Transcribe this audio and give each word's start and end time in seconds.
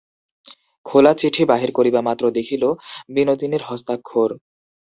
খোলা 0.85 1.13
চিঠি 1.17 1.43
বাহির 1.45 1.71
করিবামাত্র 1.77 2.23
দেখিল, 2.37 2.63
বিনোদিনীর 3.09 3.63
হস্তাক্ষর। 3.65 4.29